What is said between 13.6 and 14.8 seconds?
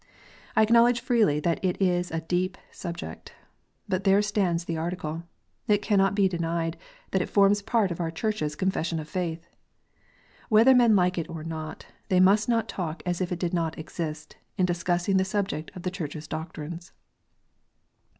exist, in